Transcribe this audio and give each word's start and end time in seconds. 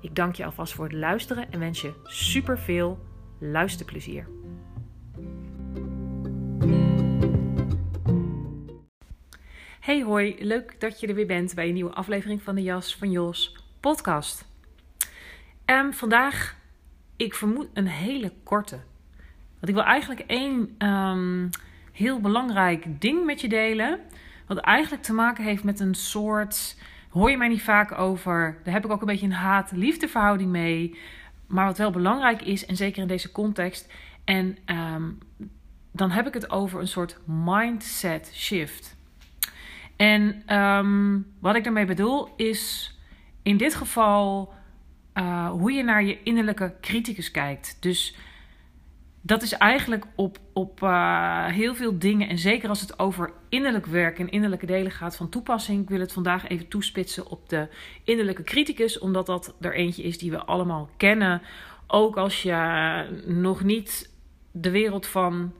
Ik 0.00 0.14
dank 0.14 0.34
je 0.34 0.44
alvast 0.44 0.72
voor 0.72 0.84
het 0.84 0.94
luisteren 0.94 1.52
en 1.52 1.58
wens 1.58 1.80
je 1.80 1.92
super 2.04 2.58
veel 2.58 2.98
luisterplezier. 3.38 4.28
Hey 9.80 10.02
hoi, 10.02 10.36
leuk 10.38 10.80
dat 10.80 11.00
je 11.00 11.06
er 11.06 11.14
weer 11.14 11.26
bent 11.26 11.54
bij 11.54 11.68
een 11.68 11.74
nieuwe 11.74 11.94
aflevering 11.94 12.42
van 12.42 12.54
de 12.54 12.62
Jas 12.62 12.96
van 12.96 13.10
Jos 13.10 13.56
podcast. 13.80 14.48
En 15.64 15.94
vandaag, 15.94 16.56
ik 17.16 17.34
vermoed 17.34 17.68
een 17.72 17.86
hele 17.86 18.32
korte. 18.42 18.76
Want 19.58 19.68
ik 19.68 19.74
wil 19.74 19.84
eigenlijk 19.84 20.20
één 20.20 20.88
um, 20.88 21.50
heel 21.92 22.20
belangrijk 22.20 23.00
ding 23.00 23.24
met 23.24 23.40
je 23.40 23.48
delen. 23.48 24.00
Wat 24.46 24.58
eigenlijk 24.58 25.02
te 25.02 25.12
maken 25.12 25.44
heeft 25.44 25.64
met 25.64 25.80
een 25.80 25.94
soort 25.94 26.76
hoor 27.16 27.30
je 27.30 27.36
mij 27.36 27.48
niet 27.48 27.62
vaak 27.62 27.98
over. 27.98 28.58
Daar 28.64 28.74
heb 28.74 28.84
ik 28.84 28.90
ook 28.90 29.00
een 29.00 29.06
beetje 29.06 29.26
een 29.26 29.32
haat-liefde 29.32 30.08
verhouding 30.08 30.50
mee. 30.50 30.98
Maar 31.46 31.66
wat 31.66 31.78
wel 31.78 31.90
belangrijk 31.90 32.42
is, 32.42 32.66
en 32.66 32.76
zeker 32.76 33.02
in 33.02 33.08
deze 33.08 33.32
context, 33.32 33.92
en 34.24 34.58
um, 34.66 35.18
dan 35.92 36.10
heb 36.10 36.26
ik 36.26 36.34
het 36.34 36.50
over 36.50 36.80
een 36.80 36.88
soort 36.88 37.18
mindset 37.24 38.30
shift. 38.34 38.96
En 39.96 40.54
um, 40.56 41.26
wat 41.40 41.54
ik 41.54 41.64
daarmee 41.64 41.84
bedoel 41.84 42.28
is 42.36 42.94
in 43.42 43.56
dit 43.56 43.74
geval 43.74 44.54
uh, 45.14 45.50
hoe 45.50 45.72
je 45.72 45.82
naar 45.82 46.04
je 46.04 46.22
innerlijke 46.22 46.74
criticus 46.80 47.30
kijkt. 47.30 47.76
Dus 47.80 48.16
dat 49.26 49.42
is 49.42 49.52
eigenlijk 49.52 50.04
op, 50.14 50.38
op 50.52 50.82
uh, 50.82 51.46
heel 51.46 51.74
veel 51.74 51.98
dingen, 51.98 52.28
en 52.28 52.38
zeker 52.38 52.68
als 52.68 52.80
het 52.80 52.98
over 52.98 53.32
innerlijk 53.48 53.86
werk 53.86 54.18
en 54.18 54.30
innerlijke 54.30 54.66
delen 54.66 54.92
gaat, 54.92 55.16
van 55.16 55.28
toepassing. 55.28 55.82
Ik 55.82 55.88
wil 55.88 56.00
het 56.00 56.12
vandaag 56.12 56.48
even 56.48 56.68
toespitsen 56.68 57.30
op 57.30 57.48
de 57.48 57.68
innerlijke 58.04 58.42
criticus, 58.42 58.98
omdat 58.98 59.26
dat 59.26 59.54
er 59.60 59.74
eentje 59.74 60.02
is 60.02 60.18
die 60.18 60.30
we 60.30 60.44
allemaal 60.44 60.88
kennen. 60.96 61.42
Ook 61.86 62.16
als 62.16 62.42
je 62.42 63.22
nog 63.24 63.64
niet 63.64 64.10
de 64.50 64.70
wereld 64.70 65.06
van 65.06 65.52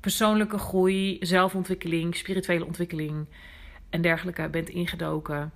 persoonlijke 0.00 0.58
groei, 0.58 1.16
zelfontwikkeling, 1.20 2.16
spirituele 2.16 2.64
ontwikkeling 2.66 3.26
en 3.90 4.00
dergelijke 4.00 4.48
bent 4.48 4.68
ingedoken. 4.68 5.52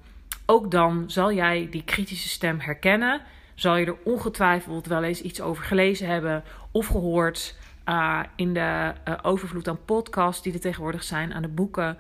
Ook 0.47 0.70
dan 0.70 1.04
zal 1.06 1.32
jij 1.32 1.69
die 1.70 1.84
kritische 1.84 2.28
stem 2.28 2.60
herkennen 2.60 3.20
zal 3.60 3.76
je 3.76 3.87
er 3.87 3.97
ongetwijfeld 4.04 4.87
wel 4.87 5.03
eens 5.03 5.22
iets 5.22 5.41
over 5.41 5.65
gelezen 5.65 6.06
hebben 6.06 6.44
of 6.71 6.87
gehoord. 6.87 7.56
Uh, 7.88 8.21
in 8.37 8.54
de 8.54 8.93
uh, 9.09 9.15
overvloed 9.22 9.69
aan 9.69 9.84
podcasts 9.84 10.43
die 10.43 10.53
er 10.53 10.60
tegenwoordig 10.60 11.03
zijn, 11.03 11.34
aan 11.34 11.43
de 11.43 11.48
boeken 11.48 11.99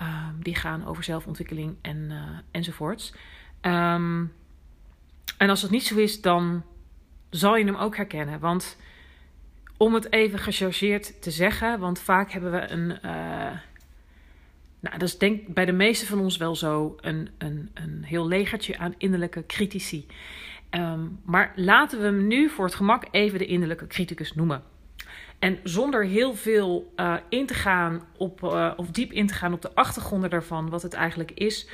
uh, 0.00 0.26
die 0.40 0.54
gaan 0.54 0.86
over 0.86 1.04
zelfontwikkeling 1.04 1.76
en, 1.82 2.12
enzovoorts. 2.50 3.12
Um, 3.62 4.32
en 5.36 5.48
als 5.48 5.60
dat 5.60 5.70
niet 5.70 5.86
zo 5.86 5.96
is, 5.96 6.20
dan 6.20 6.62
zal 7.30 7.56
je 7.56 7.64
hem 7.64 7.76
ook 7.76 7.96
herkennen. 7.96 8.40
Want 8.40 8.76
om 9.76 9.94
het 9.94 10.12
even 10.12 10.38
gechargeerd 10.38 11.22
te 11.22 11.30
zeggen, 11.30 11.78
want 11.78 11.98
vaak 11.98 12.30
hebben 12.30 12.50
we 12.50 12.70
een. 12.70 12.86
nou, 14.80 14.98
dat 14.98 15.02
is 15.02 15.18
denk 15.18 15.46
bij 15.46 15.64
de 15.64 15.72
meeste 15.72 16.06
van 16.06 16.20
ons 16.20 16.36
wel 16.36 16.56
zo 16.56 16.96
een, 17.00 17.28
een, 17.38 17.70
een 17.74 18.04
heel 18.04 18.26
legertje 18.26 18.78
aan 18.78 18.94
innerlijke 18.98 19.46
critici. 19.46 20.06
Um, 20.70 21.20
maar 21.24 21.52
laten 21.56 21.98
we 21.98 22.04
hem 22.04 22.26
nu 22.26 22.48
voor 22.48 22.64
het 22.64 22.74
gemak 22.74 23.04
even 23.10 23.38
de 23.38 23.46
innerlijke 23.46 23.86
criticus 23.86 24.34
noemen. 24.34 24.62
En 25.38 25.58
zonder 25.62 26.04
heel 26.04 26.34
veel 26.34 26.92
uh, 26.96 27.14
in 27.28 27.46
te 27.46 27.54
gaan 27.54 28.02
op, 28.16 28.42
uh, 28.42 28.72
of 28.76 28.90
diep 28.90 29.12
in 29.12 29.26
te 29.26 29.34
gaan 29.34 29.52
op 29.52 29.62
de 29.62 29.74
achtergronden 29.74 30.30
daarvan, 30.30 30.70
wat 30.70 30.82
het 30.82 30.92
eigenlijk 30.92 31.30
is. 31.30 31.68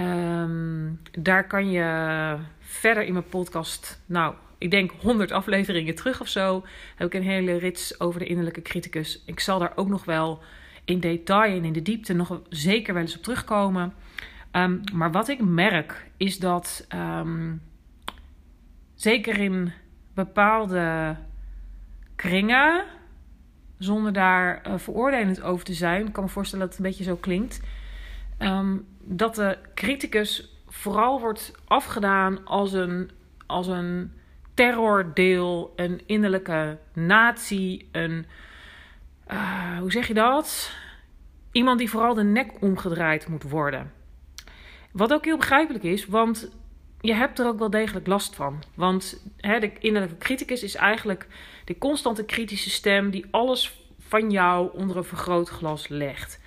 Um, 0.00 1.00
daar 1.18 1.46
kan 1.46 1.70
je 1.70 2.36
verder 2.58 3.02
in 3.02 3.12
mijn 3.12 3.28
podcast, 3.28 4.02
nou, 4.06 4.34
ik 4.58 4.70
denk 4.70 4.92
100 5.00 5.32
afleveringen 5.32 5.94
terug 5.94 6.20
of 6.20 6.28
zo, 6.28 6.64
heb 6.96 7.06
ik 7.06 7.14
een 7.14 7.28
hele 7.28 7.56
rits 7.56 8.00
over 8.00 8.20
de 8.20 8.26
innerlijke 8.26 8.62
criticus. 8.62 9.22
Ik 9.26 9.40
zal 9.40 9.58
daar 9.58 9.72
ook 9.74 9.88
nog 9.88 10.04
wel 10.04 10.42
in 10.84 11.00
detail 11.00 11.56
en 11.56 11.64
in 11.64 11.72
de 11.72 11.82
diepte 11.82 12.12
nog 12.12 12.40
zeker 12.48 12.94
wel 12.94 13.02
eens 13.02 13.16
op 13.16 13.22
terugkomen. 13.22 13.94
Um, 14.52 14.80
maar 14.92 15.12
wat 15.12 15.28
ik 15.28 15.40
merk 15.40 16.10
is 16.16 16.38
dat. 16.38 16.86
Zeker 19.04 19.38
in 19.38 19.72
bepaalde 20.14 21.16
kringen, 22.16 22.84
zonder 23.78 24.12
daar 24.12 24.62
uh, 24.66 24.78
veroordelend 24.78 25.42
over 25.42 25.64
te 25.64 25.74
zijn, 25.74 26.06
ik 26.06 26.12
kan 26.12 26.24
me 26.24 26.30
voorstellen 26.30 26.66
dat 26.66 26.76
het 26.76 26.84
een 26.84 26.90
beetje 26.90 27.10
zo 27.10 27.16
klinkt, 27.16 27.60
um, 28.38 28.86
dat 29.00 29.34
de 29.34 29.58
criticus 29.74 30.58
vooral 30.68 31.20
wordt 31.20 31.52
afgedaan 31.64 32.44
als 32.44 32.72
een, 32.72 33.10
als 33.46 33.66
een 33.66 34.12
terrordeel, 34.54 35.72
een 35.76 36.00
innerlijke 36.06 36.78
natie, 36.92 37.88
een. 37.92 38.26
Uh, 39.32 39.78
hoe 39.78 39.92
zeg 39.92 40.06
je 40.06 40.14
dat? 40.14 40.76
Iemand 41.52 41.78
die 41.78 41.90
vooral 41.90 42.14
de 42.14 42.22
nek 42.22 42.62
omgedraaid 42.62 43.28
moet 43.28 43.42
worden. 43.42 43.92
Wat 44.92 45.12
ook 45.12 45.24
heel 45.24 45.36
begrijpelijk 45.36 45.84
is, 45.84 46.06
want 46.06 46.50
je 47.04 47.14
hebt 47.14 47.38
er 47.38 47.46
ook 47.46 47.58
wel 47.58 47.70
degelijk 47.70 48.06
last 48.06 48.34
van. 48.34 48.62
Want 48.74 49.22
hè, 49.36 49.58
de 49.58 49.72
innerlijke 49.78 50.18
criticus 50.18 50.62
is 50.62 50.74
eigenlijk 50.74 51.26
de 51.64 51.78
constante 51.78 52.24
kritische 52.24 52.70
stem 52.70 53.10
die 53.10 53.26
alles 53.30 53.80
van 53.98 54.30
jou 54.30 54.70
onder 54.72 54.96
een 54.96 55.04
vergrootglas 55.04 55.88
legt. 55.88 56.40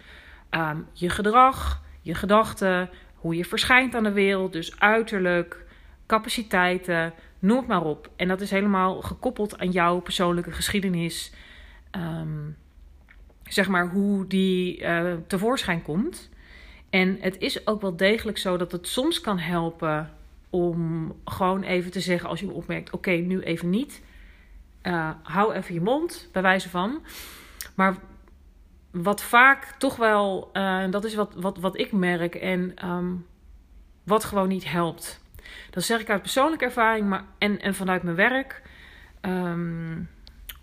Um, 0.51 0.87
je 0.93 1.09
gedrag, 1.09 1.81
je 2.01 2.15
gedachten, 2.15 2.89
hoe 3.15 3.35
je 3.35 3.45
verschijnt 3.45 3.95
aan 3.95 4.03
de 4.03 4.11
wereld, 4.11 4.53
dus 4.53 4.79
uiterlijk, 4.79 5.65
capaciteiten, 6.07 7.13
noem 7.39 7.57
het 7.57 7.67
maar 7.67 7.83
op. 7.83 8.09
En 8.15 8.27
dat 8.27 8.41
is 8.41 8.51
helemaal 8.51 9.01
gekoppeld 9.01 9.59
aan 9.59 9.71
jouw 9.71 9.99
persoonlijke 9.99 10.51
geschiedenis. 10.51 11.33
Um, 11.91 12.57
zeg 13.43 13.67
maar 13.67 13.89
hoe 13.89 14.27
die 14.27 14.81
uh, 14.81 15.13
tevoorschijn 15.27 15.81
komt. 15.81 16.29
En 16.89 17.17
het 17.21 17.37
is 17.37 17.67
ook 17.67 17.81
wel 17.81 17.95
degelijk 17.95 18.37
zo 18.37 18.57
dat 18.57 18.71
het 18.71 18.87
soms 18.87 19.21
kan 19.21 19.39
helpen 19.39 20.11
om 20.49 21.13
gewoon 21.25 21.63
even 21.63 21.91
te 21.91 21.99
zeggen 21.99 22.29
als 22.29 22.39
je 22.39 22.51
opmerkt: 22.51 22.91
oké, 22.91 23.11
nu 23.11 23.41
even 23.41 23.69
niet. 23.69 24.03
Uh, 24.83 25.09
hou 25.23 25.53
even 25.53 25.73
je 25.73 25.81
mond, 25.81 26.29
bij 26.31 26.41
wijze 26.41 26.69
van. 26.69 27.01
Maar 27.75 27.95
wat 28.91 29.21
vaak 29.21 29.75
toch 29.77 29.95
wel, 29.95 30.49
uh, 30.53 30.83
dat 30.89 31.03
is 31.03 31.15
wat, 31.15 31.33
wat, 31.35 31.57
wat 31.57 31.77
ik 31.77 31.91
merk 31.91 32.35
en 32.35 32.87
um, 32.89 33.25
wat 34.03 34.23
gewoon 34.23 34.47
niet 34.47 34.71
helpt. 34.71 35.21
Dat 35.69 35.83
zeg 35.83 35.99
ik 35.99 36.09
uit 36.09 36.21
persoonlijke 36.21 36.65
ervaring 36.65 37.09
maar, 37.09 37.25
en, 37.37 37.61
en 37.61 37.75
vanuit 37.75 38.03
mijn 38.03 38.15
werk. 38.15 38.61
Um, 39.21 40.09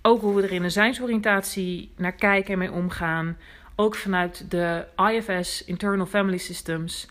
ook 0.02 0.20
hoe 0.20 0.34
we 0.34 0.42
er 0.42 0.52
in 0.52 0.62
een 0.62 0.70
zijnsoriëntatie 0.70 1.92
naar 1.96 2.12
kijken 2.12 2.52
en 2.52 2.58
mee 2.58 2.72
omgaan. 2.72 3.36
Ook 3.76 3.94
vanuit 3.94 4.50
de 4.50 4.86
IFS, 4.96 5.64
Internal 5.64 6.06
Family 6.06 6.38
Systems 6.38 7.08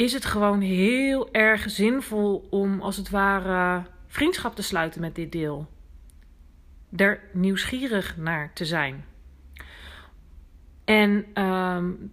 is 0.00 0.12
het 0.12 0.24
gewoon 0.24 0.60
heel 0.60 1.32
erg 1.32 1.70
zinvol 1.70 2.46
om 2.50 2.80
als 2.80 2.96
het 2.96 3.10
ware 3.10 3.82
vriendschap 4.06 4.54
te 4.54 4.62
sluiten 4.62 5.00
met 5.00 5.14
dit 5.14 5.32
deel. 5.32 5.66
Er 6.96 7.20
nieuwsgierig 7.32 8.16
naar 8.16 8.52
te 8.52 8.64
zijn. 8.64 9.04
En 10.84 11.42
um, 11.44 12.12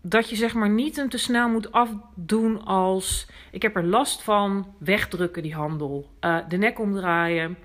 dat 0.00 0.30
je 0.30 0.36
zeg 0.36 0.54
maar 0.54 0.70
niet 0.70 0.96
hem 0.96 1.08
te 1.08 1.18
snel 1.18 1.48
moet 1.48 1.72
afdoen 1.72 2.64
als 2.64 3.26
ik 3.50 3.62
heb 3.62 3.76
er 3.76 3.84
last 3.84 4.22
van, 4.22 4.74
wegdrukken 4.78 5.42
die 5.42 5.54
handel, 5.54 6.10
uh, 6.20 6.38
de 6.48 6.56
nek 6.56 6.78
omdraaien. 6.78 7.58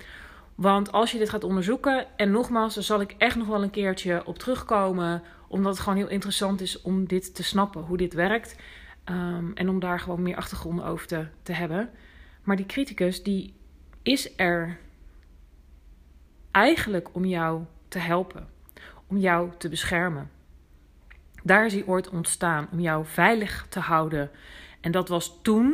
Want 0.54 0.92
als 0.92 1.12
je 1.12 1.18
dit 1.18 1.30
gaat 1.30 1.44
onderzoeken, 1.44 2.06
en 2.16 2.30
nogmaals, 2.30 2.74
daar 2.74 2.84
zal 2.84 3.00
ik 3.00 3.14
echt 3.18 3.36
nog 3.36 3.46
wel 3.46 3.62
een 3.62 3.70
keertje 3.70 4.26
op 4.26 4.38
terugkomen, 4.38 5.22
omdat 5.48 5.72
het 5.72 5.82
gewoon 5.82 5.98
heel 5.98 6.08
interessant 6.08 6.60
is 6.60 6.80
om 6.80 7.06
dit 7.06 7.34
te 7.34 7.42
snappen, 7.42 7.82
hoe 7.82 7.96
dit 7.96 8.14
werkt. 8.14 8.56
Um, 9.04 9.52
en 9.54 9.68
om 9.68 9.80
daar 9.80 10.00
gewoon 10.00 10.22
meer 10.22 10.36
achtergronden 10.36 10.84
over 10.84 11.06
te, 11.06 11.26
te 11.42 11.52
hebben. 11.52 11.90
Maar 12.42 12.56
die 12.56 12.66
criticus, 12.66 13.22
die 13.22 13.54
is 14.02 14.32
er 14.36 14.78
eigenlijk 16.50 17.14
om 17.14 17.24
jou 17.24 17.64
te 17.88 17.98
helpen, 17.98 18.48
om 19.06 19.16
jou 19.16 19.50
te 19.58 19.68
beschermen. 19.68 20.30
Daar 21.42 21.66
is 21.66 21.72
hij 21.72 21.84
ooit 21.86 22.08
ontstaan, 22.08 22.68
om 22.72 22.80
jou 22.80 23.06
veilig 23.06 23.66
te 23.68 23.80
houden. 23.80 24.30
En 24.80 24.92
dat 24.92 25.08
was 25.08 25.38
toen, 25.42 25.72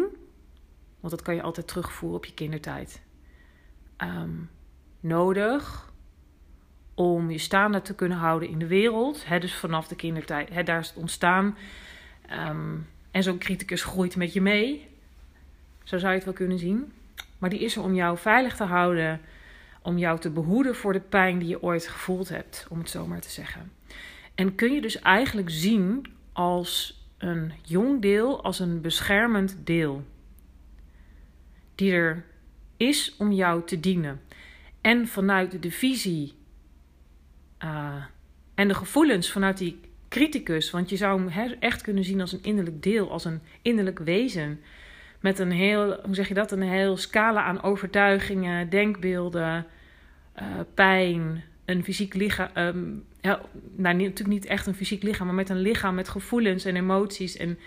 want 1.01 1.13
dat 1.13 1.23
kan 1.23 1.35
je 1.35 1.43
altijd 1.43 1.69
terugvoeren 1.69 2.19
op 2.19 2.25
je 2.25 2.35
kindertijd, 2.35 3.03
um, 3.99 4.51
nodig 5.01 5.93
om 6.95 7.31
je 7.31 7.39
staande 7.39 7.83
te 7.83 7.95
kunnen 7.95 8.19
houden 8.19 8.49
in 8.49 8.59
de 8.59 8.67
wereld. 8.67 9.27
He, 9.27 9.39
dus 9.39 9.55
vanaf 9.55 9.89
de 9.89 9.97
kindertijd, 9.97 10.49
he, 10.49 10.63
daar 10.63 10.81
is 10.81 10.89
het 10.89 10.97
ontstaan. 10.97 11.57
Um, 12.49 12.87
en 13.19 13.25
zo'n 13.25 13.39
criticus 13.39 13.83
groeit 13.83 14.17
met 14.17 14.33
je 14.33 14.41
mee. 14.41 14.89
Zo 15.85 15.99
zou 15.99 16.11
je 16.11 16.17
het 16.17 16.25
wel 16.25 16.35
kunnen 16.35 16.59
zien. 16.59 16.93
Maar 17.39 17.51
die 17.51 17.59
is 17.61 17.77
er 17.77 17.83
om 17.83 17.95
jou 17.95 18.19
veilig 18.19 18.57
te 18.57 18.65
houden. 18.65 19.21
Om 19.83 19.99
jou 19.99 20.21
te 20.21 20.31
behoeden 20.31 20.75
voor 20.75 20.93
de 20.93 21.01
pijn 21.01 21.39
die 21.39 21.49
je 21.49 21.63
ooit 21.63 21.89
gevoeld 21.89 22.29
hebt, 22.29 22.67
om 22.71 22.79
het 22.79 22.91
zo 22.91 23.07
maar 23.07 23.21
te 23.21 23.31
zeggen. 23.31 23.73
En 24.35 24.55
kun 24.55 24.73
je 24.73 24.81
dus 24.81 24.99
eigenlijk 24.99 25.51
zien 25.51 26.07
als 26.33 27.03
een 27.17 27.53
jong 27.63 28.03
deel, 28.03 28.43
als 28.43 28.59
een 28.59 28.81
beschermend 28.81 29.57
deel. 29.65 30.05
Die 31.75 31.93
er 31.93 32.25
is 32.77 33.15
om 33.17 33.33
jou 33.33 33.65
te 33.65 33.81
dienen. 33.81 34.21
En 34.81 35.09
vanuit 35.09 35.63
de 35.63 35.71
visie 35.71 36.35
uh, 37.65 38.05
en 38.55 38.69
de 38.69 38.75
gevoelens 38.75 39.31
vanuit 39.31 39.59
die 39.59 39.81
criticus. 40.09 40.71
Want 40.71 40.91
je 40.91 40.97
zou 40.97 41.31
hem 41.31 41.57
echt 41.61 41.83
kunnen 41.83 42.05
zien 42.05 42.21
als 42.21 42.33
een 42.33 42.43
innerlijk 42.43 42.83
deel, 42.83 43.11
als 43.11 43.25
een 43.25 43.41
innerlijk 43.63 43.99
wezen. 43.99 44.61
Met 45.21 45.39
een 45.39 45.51
heel, 45.51 46.01
hoe 46.05 46.15
zeg 46.15 46.29
je 46.29 46.35
dat, 46.35 46.53
een 46.53 46.63
heel 46.63 46.97
scala 46.97 47.43
aan 47.43 47.63
overtuigingen, 47.63 48.71
denkbeelden, 48.71 49.67
uh, 50.41 50.45
pijn, 50.75 51.45
een 51.65 51.85
fysiek 51.85 52.15
lichaam. 52.15 52.49
Um, 52.55 53.05
ja, 53.21 53.41
nou, 53.77 53.97
natuurlijk 53.97 54.29
niet 54.29 54.47
echt 54.47 54.67
een 54.67 54.75
fysiek 54.75 55.03
lichaam, 55.03 55.27
maar 55.27 55.35
met 55.35 55.49
een 55.49 55.61
lichaam 55.61 55.95
met 55.95 56.09
gevoelens 56.09 56.65
en 56.65 56.77
emoties. 56.77 57.37
En 57.37 57.59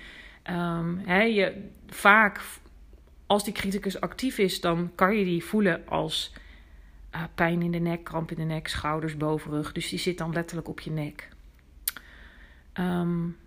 um, 0.52 1.08
je, 1.08 1.54
vaak, 1.88 2.42
als 3.26 3.44
die 3.44 3.54
criticus 3.54 4.02
actief 4.02 4.38
is, 4.38 4.62
dan 4.62 4.92
kan 4.96 5.18
je 5.18 5.26
die 5.26 5.44
voelen 5.44 5.88
als 5.88 6.34
uh, 7.16 7.22
pijn 7.36 7.62
in 7.62 7.72
de 7.72 7.80
nek, 7.80 8.04
kramp 8.04 8.32
in 8.32 8.38
de 8.38 8.54
nek, 8.54 8.68
schouders, 8.68 9.18
bovenrug. 9.18 9.72
Dus 9.72 9.90
die 9.90 10.00
zit 10.00 10.18
dan 10.18 10.34
letterlijk 10.34 10.68
op 10.68 10.80
je 10.80 10.92
nek. 10.92 11.30
Um, 12.79 13.38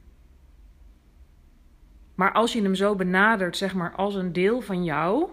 maar 2.14 2.32
als 2.32 2.52
je 2.52 2.62
hem 2.62 2.74
zo 2.74 2.94
benadert, 2.94 3.56
zeg 3.56 3.74
maar, 3.74 3.94
als 3.94 4.14
een 4.14 4.32
deel 4.32 4.60
van 4.60 4.84
jou, 4.84 5.28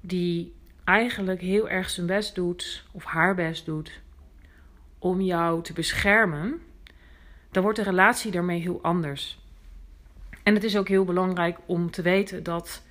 die 0.00 0.54
eigenlijk 0.84 1.40
heel 1.40 1.68
erg 1.68 1.90
zijn 1.90 2.06
best 2.06 2.34
doet, 2.34 2.84
of 2.92 3.04
haar 3.04 3.34
best 3.34 3.64
doet, 3.64 4.00
om 4.98 5.20
jou 5.20 5.62
te 5.62 5.72
beschermen, 5.72 6.62
dan 7.50 7.62
wordt 7.62 7.78
de 7.78 7.84
relatie 7.84 8.30
daarmee 8.30 8.60
heel 8.60 8.82
anders. 8.82 9.38
En 10.42 10.54
het 10.54 10.64
is 10.64 10.76
ook 10.76 10.88
heel 10.88 11.04
belangrijk 11.04 11.58
om 11.66 11.90
te 11.90 12.02
weten 12.02 12.42
dat 12.42 12.82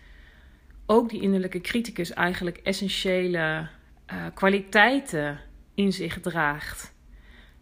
ook 0.85 1.09
die 1.09 1.21
innerlijke 1.21 1.61
criticus 1.61 2.13
eigenlijk 2.13 2.57
essentiële 2.57 3.67
uh, 4.11 4.25
kwaliteiten 4.33 5.39
in 5.73 5.93
zich 5.93 6.19
draagt. 6.19 6.93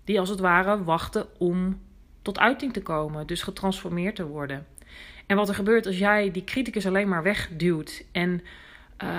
Die 0.03 0.19
als 0.19 0.29
het 0.29 0.39
ware 0.39 0.83
wachten 0.83 1.39
om 1.39 1.81
tot 2.27 2.39
uiting 2.39 2.73
te 2.73 2.81
komen, 2.81 3.27
dus 3.27 3.41
getransformeerd 3.41 4.15
te 4.15 4.27
worden. 4.27 4.65
En 5.25 5.35
wat 5.35 5.49
er 5.49 5.55
gebeurt 5.55 5.85
als 5.85 5.97
jij 5.97 6.31
die 6.31 6.43
criticus 6.43 6.85
alleen 6.85 7.07
maar 7.07 7.23
wegduwt 7.23 8.05
en 8.11 8.41
uh, 9.03 9.09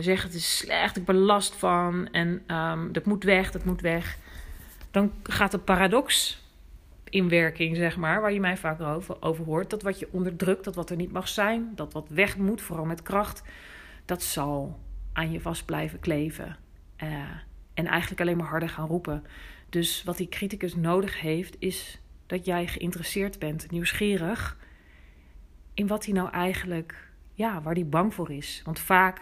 zegt 0.00 0.22
het 0.22 0.34
is 0.34 0.56
slecht, 0.56 0.96
ik 0.96 1.04
ben 1.04 1.16
last 1.16 1.54
van 1.54 2.08
en 2.12 2.56
um, 2.56 2.92
dat 2.92 3.04
moet 3.04 3.24
weg, 3.24 3.50
dat 3.50 3.64
moet 3.64 3.80
weg, 3.80 4.18
dan 4.90 5.12
gaat 5.22 5.50
de 5.50 5.58
paradox 5.58 6.40
in 7.04 7.28
werking, 7.28 7.76
zeg 7.76 7.96
maar, 7.96 8.20
waar 8.20 8.32
je 8.32 8.40
mij 8.40 8.56
vaak 8.56 8.80
over, 8.80 9.22
over 9.22 9.44
hoort. 9.44 9.70
Dat 9.70 9.82
wat 9.82 9.98
je 9.98 10.08
onderdrukt, 10.10 10.64
dat 10.64 10.74
wat 10.74 10.90
er 10.90 10.96
niet 10.96 11.12
mag 11.12 11.28
zijn, 11.28 11.72
dat 11.74 11.92
wat 11.92 12.08
weg 12.08 12.36
moet, 12.36 12.60
vooral 12.60 12.84
met 12.84 13.02
kracht, 13.02 13.42
dat 14.04 14.22
zal 14.22 14.78
aan 15.12 15.32
je 15.32 15.40
vast 15.40 15.64
blijven 15.64 16.00
kleven. 16.00 16.56
Uh, 17.02 17.08
en 17.74 17.86
eigenlijk 17.86 18.20
alleen 18.20 18.36
maar 18.36 18.48
harder 18.48 18.68
gaan 18.68 18.86
roepen. 18.86 19.24
Dus 19.68 20.02
wat 20.04 20.16
die 20.16 20.28
criticus 20.28 20.74
nodig 20.74 21.20
heeft, 21.20 21.56
is 21.58 22.01
dat 22.32 22.44
jij 22.44 22.66
geïnteresseerd 22.66 23.38
bent, 23.38 23.70
nieuwsgierig 23.70 24.58
in 25.74 25.86
wat 25.86 26.04
hij 26.04 26.14
nou 26.14 26.30
eigenlijk, 26.30 27.10
ja, 27.32 27.62
waar 27.62 27.74
hij 27.74 27.86
bang 27.86 28.14
voor 28.14 28.30
is. 28.30 28.62
Want 28.64 28.78
vaak 28.78 29.20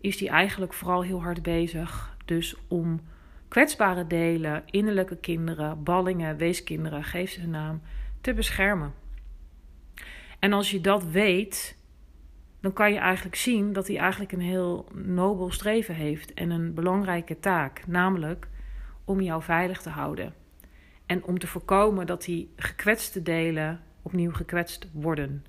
is 0.00 0.20
hij 0.20 0.28
eigenlijk 0.28 0.72
vooral 0.72 1.02
heel 1.02 1.22
hard 1.22 1.42
bezig, 1.42 2.16
dus 2.24 2.56
om 2.68 3.00
kwetsbare 3.48 4.06
delen, 4.06 4.62
innerlijke 4.66 5.16
kinderen, 5.16 5.82
ballingen, 5.82 6.36
weeskinderen, 6.36 7.04
geef 7.04 7.30
ze 7.30 7.42
een 7.42 7.50
naam, 7.50 7.82
te 8.20 8.34
beschermen. 8.34 8.94
En 10.38 10.52
als 10.52 10.70
je 10.70 10.80
dat 10.80 11.04
weet, 11.04 11.76
dan 12.60 12.72
kan 12.72 12.92
je 12.92 12.98
eigenlijk 12.98 13.36
zien 13.36 13.72
dat 13.72 13.86
hij 13.86 13.98
eigenlijk 13.98 14.32
een 14.32 14.40
heel 14.40 14.88
nobel 14.94 15.52
streven 15.52 15.94
heeft 15.94 16.34
en 16.34 16.50
een 16.50 16.74
belangrijke 16.74 17.38
taak, 17.38 17.86
namelijk 17.86 18.48
om 19.04 19.20
jou 19.20 19.42
veilig 19.42 19.82
te 19.82 19.90
houden. 19.90 20.39
En 21.10 21.24
om 21.24 21.38
te 21.38 21.46
voorkomen 21.46 22.06
dat 22.06 22.24
die 22.24 22.52
gekwetste 22.56 23.22
delen 23.22 23.80
opnieuw 24.02 24.32
gekwetst 24.32 24.88
worden. 24.92 25.44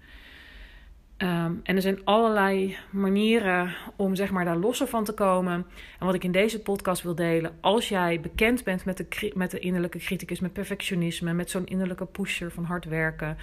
Um, 1.17 1.59
en 1.63 1.75
er 1.75 1.81
zijn 1.81 2.05
allerlei 2.05 2.77
manieren 2.91 3.75
om 3.95 4.15
zeg 4.15 4.31
maar, 4.31 4.45
daar 4.45 4.57
losser 4.57 4.87
van 4.87 5.03
te 5.03 5.13
komen. 5.13 5.65
En 5.99 6.05
wat 6.05 6.15
ik 6.15 6.23
in 6.23 6.31
deze 6.31 6.61
podcast 6.61 7.03
wil 7.03 7.15
delen, 7.15 7.57
als 7.59 7.89
jij 7.89 8.19
bekend 8.19 8.63
bent 8.63 8.85
met 8.85 8.97
de, 8.97 9.31
met 9.35 9.51
de 9.51 9.59
innerlijke 9.59 9.97
criticus, 9.97 10.39
met 10.39 10.53
perfectionisme, 10.53 11.33
met 11.33 11.49
zo'n 11.49 11.65
innerlijke 11.65 12.05
pusher 12.05 12.51
van 12.51 12.63
hard 12.63 12.85
werken, 12.85 13.37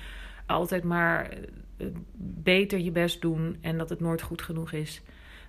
altijd 0.47 0.85
maar 0.85 1.31
eh, 1.76 1.87
beter 2.42 2.78
je 2.78 2.90
best 2.90 3.21
doen 3.21 3.57
en 3.61 3.78
dat 3.78 3.88
het 3.88 4.00
nooit 4.00 4.23
goed 4.23 4.42
genoeg 4.42 4.73
is. 4.73 5.02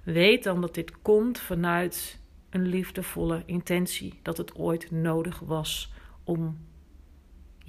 Weet 0.04 0.44
dan 0.44 0.62
dat 0.62 0.74
dit 0.74 1.02
komt 1.02 1.40
vanuit 1.40 2.20
een 2.50 2.68
liefdevolle 2.68 3.44
intentie, 3.46 4.20
dat 4.22 4.38
het 4.38 4.56
ooit 4.56 4.92
nodig 4.92 5.40
was 5.40 5.98
om 6.30 6.58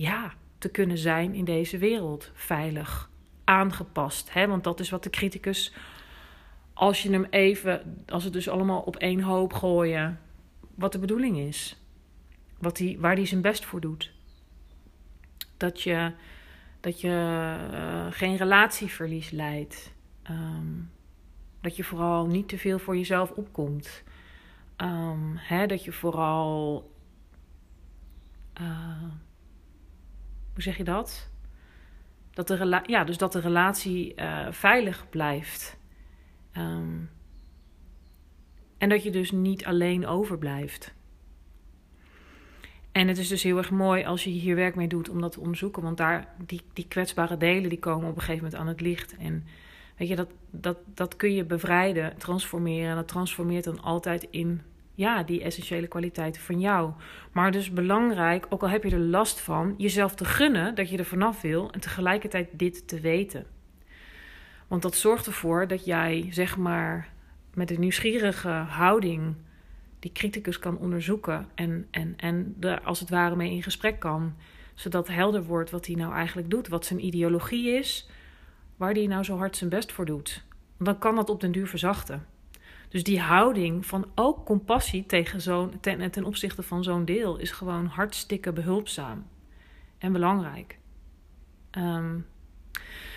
ja, 0.00 0.32
te 0.58 0.68
kunnen 0.68 0.98
zijn 0.98 1.34
in 1.34 1.44
deze 1.44 1.78
wereld. 1.78 2.30
Veilig, 2.34 3.10
aangepast. 3.44 4.32
Hè? 4.32 4.46
Want 4.46 4.64
dat 4.64 4.80
is 4.80 4.90
wat 4.90 5.02
de 5.02 5.10
criticus, 5.10 5.74
als 6.72 7.02
je 7.02 7.10
hem 7.10 7.24
even, 7.30 8.04
als 8.06 8.24
het 8.24 8.32
dus 8.32 8.48
allemaal 8.48 8.80
op 8.80 8.96
één 8.96 9.20
hoop 9.20 9.52
gooien, 9.52 10.20
wat 10.74 10.92
de 10.92 10.98
bedoeling 10.98 11.38
is. 11.38 11.76
Wat 12.58 12.76
die, 12.76 12.98
waar 12.98 13.14
hij 13.14 13.26
zijn 13.26 13.40
best 13.40 13.64
voor 13.64 13.80
doet. 13.80 14.12
Dat 15.56 15.82
je, 15.82 16.12
dat 16.80 17.00
je 17.00 17.08
uh, 17.72 18.06
geen 18.10 18.36
relatieverlies 18.36 19.30
leidt. 19.30 19.92
Um, 20.30 20.90
dat 21.60 21.76
je 21.76 21.84
vooral 21.84 22.26
niet 22.26 22.48
te 22.48 22.58
veel 22.58 22.78
voor 22.78 22.96
jezelf 22.96 23.30
opkomt. 23.30 24.02
Um, 24.76 25.36
hè, 25.36 25.66
dat 25.66 25.84
je 25.84 25.92
vooral 25.92 26.90
uh, 28.60 29.02
hoe 30.60 30.68
zeg 30.72 30.78
je 30.78 30.92
dat? 30.92 31.28
Dat 32.30 32.48
de, 32.48 32.82
ja, 32.86 33.04
dus 33.04 33.18
dat 33.18 33.32
de 33.32 33.40
relatie 33.40 34.12
uh, 34.16 34.46
veilig 34.50 35.08
blijft. 35.10 35.76
Um, 36.56 37.10
en 38.78 38.88
dat 38.88 39.02
je 39.02 39.10
dus 39.10 39.30
niet 39.30 39.64
alleen 39.64 40.06
overblijft. 40.06 40.94
En 42.92 43.08
het 43.08 43.18
is 43.18 43.28
dus 43.28 43.42
heel 43.42 43.56
erg 43.56 43.70
mooi 43.70 44.04
als 44.04 44.24
je 44.24 44.30
hier 44.30 44.56
werk 44.56 44.74
mee 44.74 44.88
doet 44.88 45.08
om 45.08 45.20
dat 45.20 45.32
te 45.32 45.40
onderzoeken. 45.40 45.82
Want 45.82 45.96
daar, 45.96 46.34
die, 46.46 46.62
die 46.72 46.88
kwetsbare 46.88 47.36
delen 47.36 47.68
die 47.68 47.78
komen 47.78 48.08
op 48.08 48.14
een 48.14 48.22
gegeven 48.22 48.44
moment 48.44 48.60
aan 48.60 48.68
het 48.68 48.80
licht. 48.80 49.16
En 49.16 49.44
weet 49.96 50.08
je, 50.08 50.16
dat, 50.16 50.30
dat, 50.50 50.78
dat 50.94 51.16
kun 51.16 51.34
je 51.34 51.44
bevrijden, 51.44 52.16
transformeren. 52.16 52.90
En 52.90 52.96
dat 52.96 53.08
transformeert 53.08 53.64
dan 53.64 53.82
altijd 53.82 54.26
in 54.30 54.62
ja, 55.00 55.22
die 55.22 55.42
essentiële 55.42 55.86
kwaliteiten 55.86 56.42
van 56.42 56.60
jou. 56.60 56.92
Maar 57.32 57.52
dus 57.52 57.70
belangrijk, 57.70 58.46
ook 58.48 58.62
al 58.62 58.68
heb 58.68 58.84
je 58.84 58.90
er 58.90 58.98
last 58.98 59.40
van, 59.40 59.74
jezelf 59.76 60.14
te 60.14 60.24
gunnen 60.24 60.74
dat 60.74 60.90
je 60.90 60.98
er 60.98 61.04
vanaf 61.04 61.40
wil 61.40 61.70
en 61.70 61.80
tegelijkertijd 61.80 62.48
dit 62.52 62.88
te 62.88 63.00
weten. 63.00 63.46
Want 64.68 64.82
dat 64.82 64.94
zorgt 64.94 65.26
ervoor 65.26 65.68
dat 65.68 65.84
jij, 65.84 66.26
zeg 66.30 66.56
maar, 66.56 67.08
met 67.54 67.70
een 67.70 67.80
nieuwsgierige 67.80 68.48
houding 68.48 69.34
die 69.98 70.12
criticus 70.12 70.58
kan 70.58 70.78
onderzoeken 70.78 71.48
en, 71.54 71.86
en, 71.90 72.14
en 72.16 72.56
er 72.60 72.80
als 72.80 73.00
het 73.00 73.10
ware 73.10 73.36
mee 73.36 73.50
in 73.50 73.62
gesprek 73.62 73.98
kan. 73.98 74.34
Zodat 74.74 75.08
helder 75.08 75.44
wordt 75.44 75.70
wat 75.70 75.86
hij 75.86 75.94
nou 75.94 76.14
eigenlijk 76.14 76.50
doet, 76.50 76.68
wat 76.68 76.86
zijn 76.86 77.04
ideologie 77.04 77.70
is, 77.78 78.08
waar 78.76 78.92
hij 78.92 79.06
nou 79.06 79.24
zo 79.24 79.36
hard 79.36 79.56
zijn 79.56 79.70
best 79.70 79.92
voor 79.92 80.04
doet. 80.04 80.44
Dan 80.78 80.98
kan 80.98 81.14
dat 81.14 81.30
op 81.30 81.40
den 81.40 81.52
duur 81.52 81.66
verzachten. 81.66 82.26
Dus 82.90 83.04
die 83.04 83.20
houding 83.20 83.86
van 83.86 84.06
ook 84.14 84.46
compassie 84.46 85.06
tegen 85.06 85.40
zo'n, 85.40 85.80
ten, 85.80 86.10
ten 86.10 86.24
opzichte 86.24 86.62
van 86.62 86.82
zo'n 86.82 87.04
deel 87.04 87.36
is 87.36 87.50
gewoon 87.50 87.86
hartstikke 87.86 88.52
behulpzaam 88.52 89.26
en 89.98 90.12
belangrijk. 90.12 90.78
Ehm, 91.70 92.18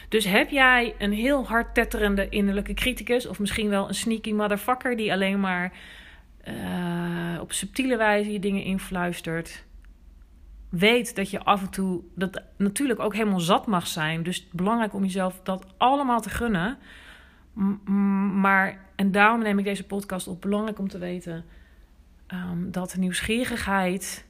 dus 0.10 0.26
heb 0.26 0.50
jij 0.50 0.96
een 0.98 1.12
heel 1.12 1.48
hard 1.48 1.74
tetterende 1.74 2.30
innerlijke 2.30 2.74
criticus, 2.74 3.26
of 3.26 3.40
misschien 3.40 3.70
wel 3.70 3.88
een 3.88 3.96
sneaky 3.96 4.34
motherfucker 4.34 4.98
die 4.98 5.12
alleen 5.12 5.40
maar 5.40 5.74
uh, 6.48 7.42
op 7.42 7.52
subtiele 7.52 7.98
wijze 7.98 8.32
je 8.32 8.40
dingen 8.40 8.64
influistert? 8.64 9.66
Weet 10.70 11.16
dat 11.16 11.30
je 11.30 11.44
af 11.44 11.62
en 11.62 11.70
toe 11.70 12.02
dat 12.16 12.42
natuurlijk 12.58 13.00
ook 13.00 13.14
helemaal 13.14 13.40
zat 13.40 13.68
mag 13.68 13.88
zijn. 13.88 14.24
Dus 14.24 14.48
belangrijk 14.52 14.94
om 14.94 15.04
jezelf 15.04 15.40
dat 15.44 15.66
allemaal 15.78 16.22
te 16.22 16.30
gunnen. 16.30 16.78
Maar, 17.54 18.86
en 18.96 19.12
daarom 19.12 19.42
neem 19.42 19.60
ik 19.60 19.66
deze 19.66 19.86
podcast 19.86 20.28
op, 20.28 20.42
belangrijk 20.42 20.80
om 20.80 20.88
te 20.88 20.98
weten 20.98 21.46
um, 22.28 22.72
dat 22.72 22.96
nieuwsgierigheid 22.96 24.26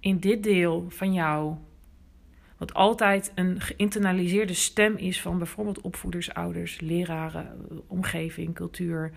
in 0.00 0.18
dit 0.18 0.42
deel 0.42 0.86
van 0.88 1.12
jou, 1.12 1.56
wat 2.56 2.74
altijd 2.74 3.32
een 3.34 3.60
geïnternaliseerde 3.60 4.54
stem 4.54 4.96
is 4.96 5.20
van 5.20 5.38
bijvoorbeeld 5.38 5.80
opvoeders, 5.80 6.34
ouders, 6.34 6.80
leraren, 6.80 7.70
omgeving, 7.86 8.54
cultuur, 8.54 9.12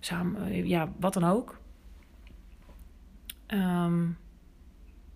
eh, 0.00 0.66
ja, 0.66 0.92
wat 1.00 1.14
dan 1.14 1.24
ook. 1.24 1.60
Um, 3.48 4.16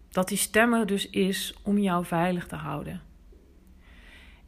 dat 0.08 0.28
die 0.28 0.38
stemmer 0.38 0.86
dus 0.86 1.10
is 1.10 1.54
om 1.62 1.78
jou 1.78 2.04
veilig 2.04 2.46
te 2.46 2.56
houden. 2.56 3.05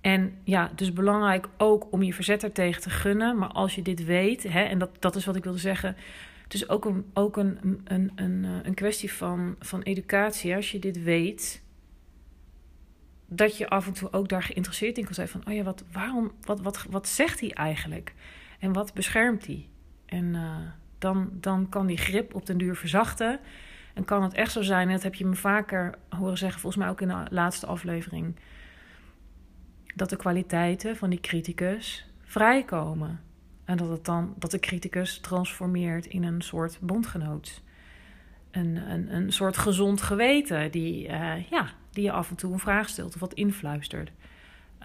En 0.00 0.38
ja, 0.44 0.70
dus 0.74 0.92
belangrijk 0.92 1.48
ook 1.56 1.86
om 1.90 2.02
je 2.02 2.14
verzet 2.14 2.42
er 2.42 2.52
tegen 2.52 2.82
te 2.82 2.90
gunnen. 2.90 3.38
Maar 3.38 3.48
als 3.48 3.74
je 3.74 3.82
dit 3.82 4.04
weet, 4.04 4.42
hè, 4.42 4.60
en 4.60 4.78
dat, 4.78 4.90
dat 4.98 5.16
is 5.16 5.24
wat 5.24 5.36
ik 5.36 5.44
wilde 5.44 5.58
zeggen. 5.58 5.96
Het 6.42 6.54
is 6.54 6.68
ook 6.68 6.84
een, 6.84 7.04
ook 7.14 7.36
een, 7.36 7.82
een, 7.84 8.12
een, 8.14 8.44
eh, 8.44 8.50
een 8.62 8.74
kwestie 8.74 9.12
van, 9.12 9.56
van 9.60 9.82
educatie. 9.82 10.54
Als 10.54 10.70
je 10.70 10.78
dit 10.78 11.02
weet, 11.02 11.62
dat 13.26 13.56
je 13.56 13.68
af 13.68 13.86
en 13.86 13.92
toe 13.92 14.12
ook 14.12 14.28
daar 14.28 14.42
geïnteresseerd 14.42 14.98
in 14.98 15.04
kan 15.04 15.14
zijn. 15.14 15.28
Van, 15.28 15.42
oh 15.46 15.54
ja, 15.54 15.62
wat, 15.62 15.84
waarom, 15.92 16.32
wat, 16.40 16.60
wat, 16.60 16.86
wat 16.90 17.08
zegt 17.08 17.40
hij 17.40 17.52
eigenlijk? 17.52 18.14
En 18.58 18.72
wat 18.72 18.94
beschermt 18.94 19.46
hij? 19.46 19.68
En 20.06 20.24
uh, 20.24 20.56
dan, 20.98 21.30
dan 21.32 21.68
kan 21.68 21.86
die 21.86 21.96
grip 21.96 22.34
op 22.34 22.46
den 22.46 22.58
duur 22.58 22.76
verzachten. 22.76 23.40
En 23.94 24.04
kan 24.04 24.22
het 24.22 24.34
echt 24.34 24.52
zo 24.52 24.62
zijn, 24.62 24.86
en 24.86 24.94
dat 24.94 25.02
heb 25.02 25.14
je 25.14 25.26
me 25.26 25.34
vaker 25.34 25.94
horen 26.08 26.38
zeggen, 26.38 26.60
volgens 26.60 26.82
mij 26.82 26.92
ook 26.92 27.00
in 27.00 27.08
de 27.08 27.26
laatste 27.30 27.66
aflevering 27.66 28.36
dat 29.98 30.10
de 30.10 30.16
kwaliteiten 30.16 30.96
van 30.96 31.10
die 31.10 31.20
criticus 31.20 32.06
vrijkomen. 32.22 33.20
En 33.64 33.76
dat, 33.76 33.88
het 33.88 34.04
dan, 34.04 34.34
dat 34.36 34.50
de 34.50 34.58
criticus 34.58 35.18
transformeert 35.18 36.06
in 36.06 36.24
een 36.24 36.42
soort 36.42 36.78
bondgenoot. 36.80 37.62
Een, 38.50 38.76
een, 38.76 39.14
een 39.14 39.32
soort 39.32 39.56
gezond 39.56 40.02
geweten 40.02 40.70
die, 40.70 41.08
uh, 41.08 41.48
ja, 41.50 41.68
die 41.90 42.04
je 42.04 42.12
af 42.12 42.30
en 42.30 42.36
toe 42.36 42.52
een 42.52 42.58
vraag 42.58 42.88
stelt 42.88 43.14
of 43.14 43.20
wat 43.20 43.34
influistert. 43.34 44.10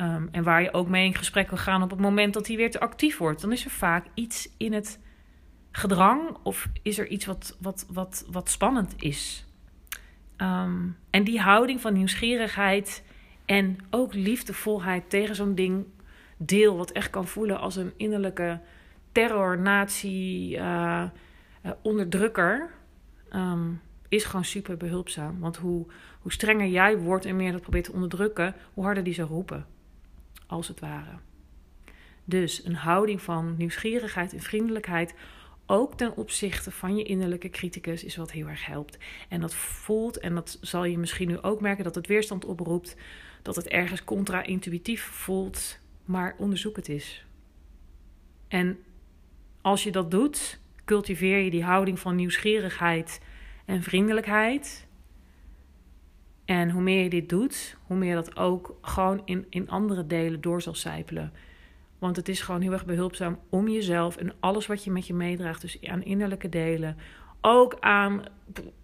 Um, 0.01 0.29
en 0.31 0.43
waar 0.43 0.61
je 0.61 0.73
ook 0.73 0.87
mee 0.87 1.05
in 1.05 1.15
gesprek 1.15 1.47
kan 1.47 1.57
gaan 1.57 1.83
op 1.83 1.89
het 1.89 1.99
moment 1.99 2.33
dat 2.33 2.47
hij 2.47 2.55
weer 2.55 2.71
te 2.71 2.79
actief 2.79 3.17
wordt. 3.17 3.41
Dan 3.41 3.51
is 3.51 3.65
er 3.65 3.71
vaak 3.71 4.05
iets 4.13 4.49
in 4.57 4.73
het 4.73 4.99
gedrang 5.71 6.37
of 6.43 6.69
is 6.81 6.97
er 6.97 7.07
iets 7.07 7.25
wat, 7.25 7.57
wat, 7.59 7.85
wat, 7.89 8.25
wat 8.31 8.49
spannend 8.49 8.93
is. 8.97 9.45
Um, 10.37 10.97
en 11.09 11.23
die 11.23 11.41
houding 11.41 11.81
van 11.81 11.93
nieuwsgierigheid 11.93 13.03
en 13.53 13.77
ook 13.89 14.13
liefdevolheid 14.13 15.09
tegen 15.09 15.35
zo'n 15.35 15.55
ding 15.55 15.85
deel, 16.37 16.77
wat 16.77 16.91
echt 16.91 17.09
kan 17.09 17.27
voelen 17.27 17.59
als 17.59 17.75
een 17.75 17.93
innerlijke 17.97 18.59
terror, 19.11 19.59
nazi, 19.59 20.55
uh, 20.55 21.03
uh, 21.65 21.71
onderdrukker, 21.81 22.69
um, 23.35 23.81
is 24.07 24.23
gewoon 24.23 24.45
super 24.45 24.77
behulpzaam. 24.77 25.39
Want 25.39 25.57
hoe, 25.57 25.85
hoe 26.19 26.31
strenger 26.31 26.67
jij 26.67 26.97
wordt 26.97 27.25
en 27.25 27.35
meer 27.35 27.51
dat 27.51 27.61
probeert 27.61 27.85
te 27.85 27.93
onderdrukken, 27.93 28.55
hoe 28.73 28.83
harder 28.83 29.03
die 29.03 29.13
zou 29.13 29.29
roepen. 29.29 29.65
Als 30.47 30.67
het 30.67 30.79
ware. 30.79 31.17
Dus 32.25 32.65
een 32.65 32.75
houding 32.75 33.21
van 33.21 33.55
nieuwsgierigheid 33.57 34.33
en 34.33 34.41
vriendelijkheid, 34.41 35.13
ook 35.65 35.97
ten 35.97 36.15
opzichte 36.17 36.71
van 36.71 36.95
je 36.97 37.03
innerlijke 37.03 37.49
criticus, 37.49 38.03
is 38.03 38.15
wat 38.15 38.31
heel 38.31 38.47
erg 38.47 38.65
helpt. 38.65 38.97
En 39.29 39.41
dat 39.41 39.55
voelt, 39.55 40.19
en 40.19 40.35
dat 40.35 40.57
zal 40.61 40.85
je 40.85 40.97
misschien 40.97 41.27
nu 41.27 41.41
ook 41.41 41.61
merken, 41.61 41.83
dat 41.83 41.95
het 41.95 42.07
weerstand 42.07 42.45
oproept 42.45 42.95
dat 43.43 43.55
het 43.55 43.67
ergens 43.67 44.03
contra-intuïtief 44.03 45.03
voelt, 45.03 45.79
maar 46.05 46.35
onderzoek 46.37 46.75
het 46.75 46.87
eens. 46.87 47.25
En 48.47 48.77
als 49.61 49.83
je 49.83 49.91
dat 49.91 50.11
doet, 50.11 50.59
cultiveer 50.85 51.37
je 51.37 51.49
die 51.49 51.63
houding 51.63 51.99
van 51.99 52.15
nieuwsgierigheid 52.15 53.21
en 53.65 53.83
vriendelijkheid. 53.83 54.87
En 56.45 56.69
hoe 56.69 56.81
meer 56.81 57.03
je 57.03 57.09
dit 57.09 57.29
doet, 57.29 57.77
hoe 57.87 57.97
meer 57.97 58.15
dat 58.15 58.37
ook 58.37 58.77
gewoon 58.81 59.21
in, 59.25 59.45
in 59.49 59.69
andere 59.69 60.07
delen 60.07 60.41
door 60.41 60.61
zal 60.61 60.75
sijpelen. 60.75 61.33
Want 61.99 62.15
het 62.15 62.29
is 62.29 62.41
gewoon 62.41 62.61
heel 62.61 62.71
erg 62.71 62.85
behulpzaam 62.85 63.39
om 63.49 63.67
jezelf 63.69 64.17
en 64.17 64.33
alles 64.39 64.67
wat 64.67 64.83
je 64.83 64.91
met 64.91 65.07
je 65.07 65.13
meedraagt, 65.13 65.61
dus 65.61 65.81
aan 65.81 66.03
innerlijke 66.03 66.49
delen, 66.49 66.97
ook 67.41 67.77
aan 67.79 68.23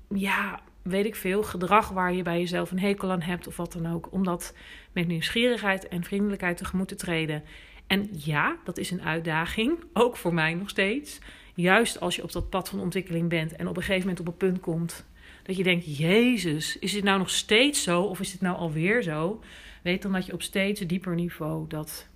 ja, 0.10 0.62
weet 0.82 1.06
ik 1.06 1.16
veel, 1.16 1.44
gedrag 1.44 1.90
waar 1.90 2.14
je 2.14 2.24
bij 2.24 2.40
jezelf 2.40 2.72
een 2.72 2.80
hekel 2.80 3.12
aan 3.12 3.22
hebt 3.22 3.48
of 3.48 3.58
wat 3.58 3.72
dan 3.72 3.94
ook. 3.94 4.12
Om 4.12 4.24
dat 4.24 4.54
met 4.92 5.08
nieuwsgierigheid 5.08 5.88
en 5.88 6.04
vriendelijkheid 6.04 6.58
tegemoet 6.58 6.88
te 6.88 6.96
treden. 6.96 7.44
En 7.88 8.10
ja, 8.12 8.58
dat 8.64 8.78
is 8.78 8.92
een 8.92 9.02
uitdaging, 9.02 9.84
ook 9.94 10.18
voor 10.18 10.34
mij 10.34 10.54
nog 10.54 10.70
steeds. 10.70 11.20
Juist 11.56 12.00
als 12.00 12.16
je 12.16 12.24
op 12.24 12.32
dat 12.32 12.50
pad 12.50 12.70
van 12.70 12.80
ontwikkeling 12.80 13.30
bent 13.30 13.56
en 13.56 13.68
op 13.68 13.78
een 13.78 13.84
gegeven 13.84 14.08
moment 14.08 14.20
op 14.20 14.28
een 14.28 14.38
punt 14.38 14.60
komt 14.60 15.06
dat 15.44 15.58
je 15.58 15.64
denkt: 15.64 15.98
Jezus, 15.98 16.80
is 16.80 16.92
dit 16.92 17.04
nou 17.04 17.18
nog 17.18 17.30
steeds 17.30 17.84
zo 17.84 18.02
of 18.02 18.20
is 18.20 18.32
dit 18.32 18.42
nou 18.42 18.58
alweer 18.58 19.02
zo? 19.04 19.42
Weet 19.82 20.02
dan 20.02 20.12
dat 20.12 20.26
je 20.26 20.34
op 20.34 20.42
steeds 20.42 20.82
dieper 20.82 21.16
niveau 21.16 21.68
dat 21.68 22.08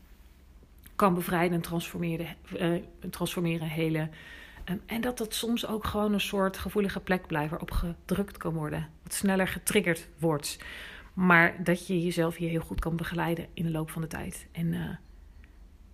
kan 0.96 1.14
bevrijden 1.14 1.54
en 1.54 1.62
transformeren, 1.62 2.28
uh, 2.60 2.82
transformeren 3.10 3.68
hele 3.68 4.10
Ehm, 4.64 4.78
en 4.86 5.02
dat 5.02 5.18
dat 5.18 5.34
soms 5.34 5.68
ook 5.68 5.86
gewoon 5.86 6.14
een 6.14 6.22
soort 6.22 6.58
gevoelige 6.58 7.00
plek 7.00 7.28
blijft 7.28 7.50
waarop 7.50 7.72
gedrukt 7.72 8.38
kan 8.38 8.54
worden. 8.54 8.90
Wat 9.04 9.14
sneller 9.14 9.48
getriggerd 9.48 10.08
wordt. 10.20 10.58
Maar 11.14 11.64
dat 11.64 11.88
je 11.88 12.04
jezelf 12.04 12.36
hier 12.36 12.50
heel 12.50 12.62
goed 12.62 12.80
kan 12.80 12.96
begeleiden 12.96 13.48
in 13.54 13.64
de 13.64 13.72
loop 13.72 13.90
van 13.90 14.02
de 14.02 14.08
tijd. 14.08 14.48
En 14.52 14.74
uh, 14.74 14.90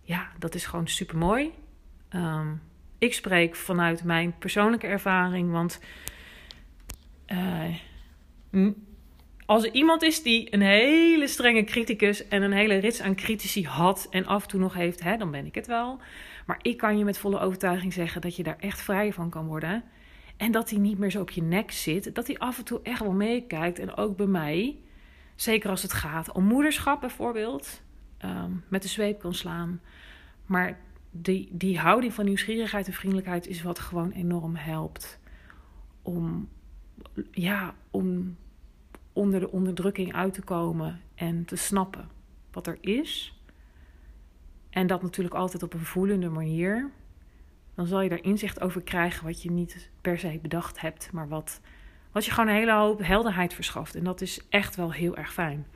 ja, 0.02 0.30
dat 0.40 0.56
is 0.56 0.66
gewoon 0.66 0.88
super 0.88 1.18
mooi. 1.18 1.52
Um, 2.16 2.62
ik 2.98 3.14
spreek 3.14 3.56
vanuit 3.56 4.04
mijn 4.04 4.38
persoonlijke 4.38 4.88
ervaring. 4.88 5.52
Want 5.52 5.80
uh, 7.28 7.76
als 9.46 9.64
er 9.64 9.74
iemand 9.74 10.02
is 10.02 10.24
die 10.24 10.54
een 10.54 10.62
hele 10.62 11.28
strenge 11.28 11.64
criticus 11.64 12.28
en 12.28 12.42
een 12.42 12.52
hele 12.52 12.78
rits 12.78 13.02
aan 13.02 13.16
critici 13.16 13.66
had 13.66 14.08
en 14.10 14.26
af 14.26 14.42
en 14.42 14.50
toe 14.50 14.60
nog 14.60 14.74
heeft, 14.74 15.04
hè, 15.04 15.18
dan 15.18 15.32
ben 15.32 15.46
ik 15.46 15.56
het 15.56 15.68
wel. 15.68 16.00
Maar 16.50 16.60
ik 16.62 16.77
kan 16.77 16.98
je 16.98 17.03
met 17.03 17.18
volle 17.18 17.39
overtuiging 17.39 17.94
zeggen 17.94 18.22
dat 18.22 18.36
je 18.36 18.44
daar 18.44 18.58
echt 18.60 18.82
vrij 18.82 19.13
van 19.13 19.29
kan 19.29 19.46
worden. 19.46 19.84
En 20.38 20.51
dat 20.51 20.70
hij 20.70 20.79
niet 20.79 20.98
meer 20.98 21.12
zo 21.12 21.22
op 21.22 21.29
je 21.29 21.41
nek 21.41 21.72
zit. 21.72 22.15
Dat 22.15 22.27
hij 22.27 22.38
af 22.38 22.58
en 22.58 22.63
toe 22.63 22.79
echt 22.84 23.00
wel 23.00 23.12
meekijkt. 23.12 23.79
En 23.79 23.96
ook 23.96 24.18
bij 24.18 24.25
mij. 24.25 24.77
Zeker 25.36 25.70
als 25.70 25.82
het 25.82 25.94
gaat 25.94 26.32
om 26.32 26.44
moederschap 26.44 27.00
bijvoorbeeld. 27.00 27.82
Um, 28.25 28.63
met 28.68 28.82
de 28.82 28.88
zweep 28.88 29.20
kan 29.20 29.34
slaan. 29.34 29.82
Maar 30.46 30.79
die, 31.12 31.50
die 31.51 31.79
houding 31.79 32.13
van 32.13 32.25
nieuwsgierigheid 32.25 32.88
en 32.88 32.94
vriendelijkheid 32.94 33.48
is 33.48 33.62
wat 33.62 33.79
gewoon 33.79 34.12
enorm 34.12 34.56
helpt. 34.56 35.20
Om, 36.01 36.50
ja, 37.32 37.75
om 37.91 38.38
onder 39.13 39.39
de 39.39 39.51
onderdrukking 39.51 40.13
uit 40.13 40.34
te 40.34 40.41
komen 40.41 41.01
en 41.15 41.46
te 41.46 41.56
snappen 41.56 42.10
wat 42.51 42.68
er 42.68 42.77
is 42.82 43.38
en 44.70 44.88
dat 44.88 45.02
natuurlijk 45.02 45.36
altijd 45.36 45.64
op 45.64 45.74
een 45.74 45.86
voelende 45.86 46.30
manier. 46.30 46.90
Dan 47.76 47.86
zal 47.86 48.02
je 48.02 48.10
daar 48.10 48.24
inzicht 48.24 48.62
over 48.62 48.82
krijgen 48.82 49.26
wat 49.26 49.42
je 49.42 49.52
niet 49.52 49.90
per 50.02 50.20
se 50.20 50.40
bedacht 50.42 50.82
hebt, 50.82 51.12
maar 51.12 51.28
wat, 51.28 51.62
wat 52.12 52.26
je 52.26 52.32
gewoon 52.32 52.50
een 52.50 52.56
hele 52.56 52.74
hoop 52.74 53.04
helderheid 53.04 53.54
verschaft. 53.54 53.96
En 53.96 54.04
dat 54.04 54.22
is 54.22 54.42
echt 54.50 54.76
wel 54.76 54.94
heel 54.94 55.18
erg 55.18 55.34
fijn. 55.34 55.68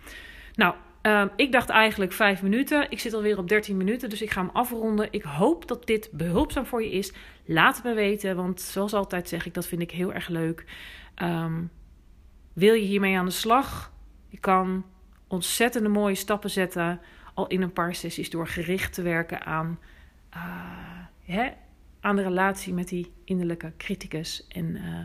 Nou, 0.55 0.75
uh, 1.03 1.25
ik 1.35 1.51
dacht 1.51 1.69
eigenlijk 1.69 2.11
vijf 2.11 2.41
minuten. 2.41 2.91
Ik 2.91 2.99
zit 2.99 3.13
alweer 3.13 3.37
op 3.37 3.47
13 3.47 3.77
minuten, 3.77 4.09
dus 4.09 4.21
ik 4.21 4.31
ga 4.31 4.41
hem 4.41 4.49
afronden. 4.53 5.07
Ik 5.11 5.23
hoop 5.23 5.67
dat 5.67 5.87
dit 5.87 6.09
behulpzaam 6.11 6.65
voor 6.65 6.83
je 6.83 6.91
is. 6.91 7.13
Laat 7.45 7.75
het 7.75 7.83
me 7.83 7.93
weten, 7.93 8.35
want 8.35 8.61
zoals 8.61 8.93
altijd 8.93 9.29
zeg 9.29 9.45
ik, 9.45 9.53
dat 9.53 9.67
vind 9.67 9.81
ik 9.81 9.91
heel 9.91 10.13
erg 10.13 10.27
leuk. 10.27 10.65
Um, 11.21 11.71
wil 12.53 12.73
je 12.73 12.85
hiermee 12.85 13.17
aan 13.17 13.25
de 13.25 13.31
slag? 13.31 13.91
Je 14.27 14.37
kan 14.37 14.85
ontzettende 15.27 15.89
mooie 15.89 16.15
stappen 16.15 16.49
zetten 16.49 17.01
al 17.33 17.47
in 17.47 17.61
een 17.61 17.73
paar 17.73 17.95
sessies 17.95 18.29
door 18.29 18.47
gericht 18.47 18.93
te 18.93 19.01
werken 19.01 19.45
aan, 19.45 19.79
uh, 20.35 20.41
hè, 21.25 21.49
aan 21.99 22.15
de 22.15 22.23
relatie 22.23 22.73
met 22.73 22.87
die 22.87 23.11
innerlijke 23.23 23.71
criticus. 23.77 24.47
En 24.47 24.65
uh, 24.65 24.99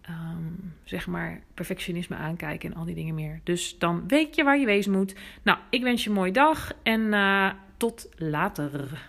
ehm, 0.00 0.42
zeg 0.84 1.06
maar 1.06 1.40
perfectionisme 1.54 2.16
aankijken 2.16 2.70
en 2.70 2.76
al 2.76 2.84
die 2.84 2.94
dingen 2.94 3.14
meer. 3.14 3.40
Dus 3.42 3.78
dan 3.78 4.08
weet 4.08 4.34
je 4.34 4.44
waar 4.44 4.58
je 4.58 4.66
wezen 4.66 4.92
moet. 4.92 5.14
Nou, 5.42 5.58
ik 5.70 5.82
wens 5.82 6.02
je 6.02 6.08
een 6.08 6.14
mooie 6.14 6.32
dag 6.32 6.72
en 6.82 7.00
uh, 7.00 7.50
tot 7.76 8.08
later. 8.16 9.08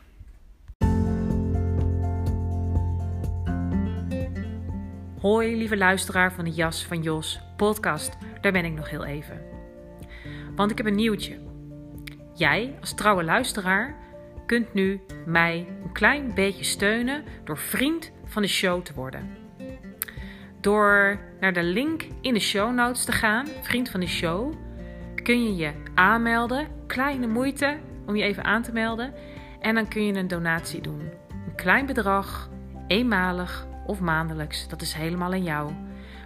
Hoi, 5.20 5.56
lieve 5.56 5.78
luisteraar 5.78 6.34
van 6.34 6.46
de 6.46 6.52
Jas 6.52 6.86
van 6.86 7.02
Jos 7.02 7.40
podcast. 7.56 8.18
Daar 8.42 8.52
ben 8.52 8.66
ik 8.66 8.74
nog 8.74 8.90
heel 8.90 9.06
even. 9.06 9.42
Want 10.56 10.72
ik 10.72 10.78
heb 10.78 10.86
een 10.86 10.96
nieuwtje. 10.96 11.47
Jij, 12.38 12.76
als 12.80 12.94
trouwe 12.94 13.24
luisteraar, 13.24 13.96
kunt 14.46 14.74
nu 14.74 15.02
mij 15.26 15.68
een 15.84 15.92
klein 15.92 16.34
beetje 16.34 16.64
steunen 16.64 17.24
door 17.44 17.58
vriend 17.58 18.12
van 18.26 18.42
de 18.42 18.48
show 18.48 18.82
te 18.82 18.94
worden. 18.94 19.38
Door 20.62 21.20
naar 21.40 21.54
de 21.54 21.64
link 21.64 22.06
in 22.22 22.34
de 22.34 22.40
show 22.40 22.74
notes 22.74 23.06
te 23.06 23.12
gaan, 23.12 23.48
vriend 23.62 23.90
van 23.90 24.00
de 24.00 24.08
show, 24.08 24.54
kun 25.24 25.44
je 25.44 25.56
je 25.56 25.72
aanmelden. 25.96 26.68
Kleine 26.88 27.28
moeite 27.28 27.78
om 28.06 28.16
je 28.16 28.24
even 28.24 28.44
aan 28.44 28.62
te 28.62 28.72
melden. 28.72 29.14
En 29.60 29.76
dan 29.76 29.88
kun 29.88 30.06
je 30.06 30.14
een 30.14 30.28
donatie 30.28 30.82
doen. 30.82 31.02
Een 31.30 31.56
klein 31.56 31.86
bedrag, 31.86 32.50
eenmalig 32.88 33.68
of 33.86 34.00
maandelijks. 34.00 34.68
Dat 34.68 34.82
is 34.82 34.94
helemaal 34.94 35.32
aan 35.32 35.44
jou. 35.44 35.72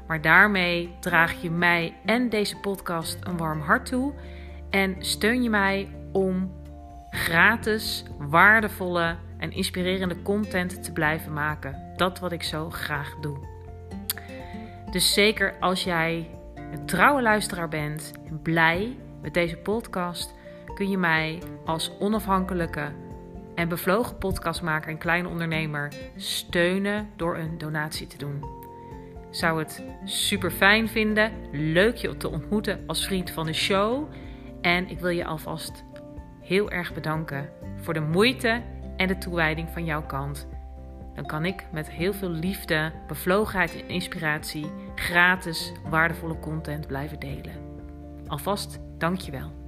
Maar 0.08 0.22
daarmee 0.22 0.96
draag 1.00 1.42
je 1.42 1.50
mij 1.50 1.98
en 2.06 2.30
deze 2.30 2.58
podcast 2.58 3.18
een 3.24 3.38
warm 3.38 3.60
hart 3.60 3.86
toe. 3.86 4.14
En 4.70 4.96
steun 5.00 5.44
je 5.44 5.50
mij 5.50 5.90
om 6.12 6.52
gratis, 7.10 8.04
waardevolle 8.18 9.16
en 9.38 9.52
inspirerende 9.52 10.22
content 10.22 10.84
te 10.84 10.92
blijven 10.92 11.34
maken. 11.34 11.94
Dat 11.96 12.20
wat 12.20 12.32
ik 12.32 12.44
zo 12.44 12.70
graag 12.70 13.16
doe. 13.22 13.38
Dus 14.92 15.14
zeker 15.14 15.56
als 15.60 15.84
jij 15.84 16.30
een 16.56 16.86
trouwe 16.86 17.22
luisteraar 17.22 17.70
bent 17.70 18.12
en 18.28 18.42
blij 18.42 18.98
met 19.22 19.34
deze 19.34 19.58
podcast, 19.58 20.34
kun 20.74 20.90
je 20.90 20.98
mij 20.98 21.40
als 21.66 21.92
onafhankelijke 22.00 22.92
en 23.56 23.70
bevlogen 23.70 24.18
podcastmaker 24.18 24.90
en 24.90 24.98
kleine 24.98 25.28
ondernemer 25.28 25.94
steunen 26.16 27.10
door 27.16 27.38
een 27.38 27.58
donatie 27.58 28.08
te 28.08 28.18
doen. 28.18 28.44
Zou 29.30 29.60
het 29.60 29.84
super 30.06 30.52
fijn 30.52 30.88
vinden, 30.88 31.32
leuk 31.52 31.96
je 31.96 32.18
te 32.18 32.30
ontmoeten 32.30 32.84
als 32.88 33.06
vriend 33.06 33.32
van 33.32 33.46
de 33.46 33.54
show. 33.54 34.12
En 34.62 34.90
ik 34.90 35.00
wil 35.00 35.10
je 35.10 35.26
alvast 35.26 35.84
heel 36.42 36.72
erg 36.72 36.94
bedanken 36.94 37.50
voor 37.82 37.94
de 37.94 38.00
moeite 38.00 38.62
en 38.98 39.08
de 39.08 39.18
toewijding 39.18 39.70
van 39.70 39.86
jouw 39.86 40.06
kant. 40.06 40.48
Dan 41.16 41.26
kan 41.26 41.46
ik 41.46 41.66
met 41.72 41.90
heel 41.90 42.14
veel 42.14 42.30
liefde, 42.30 42.92
bevlogenheid 43.08 43.82
en 43.82 43.90
inspiratie 43.90 44.72
gratis 44.96 45.72
waardevolle 45.90 46.40
content 46.40 46.88
blijven 46.88 47.20
delen. 47.20 47.54
Alvast 48.28 48.80
dankjewel. 48.98 49.61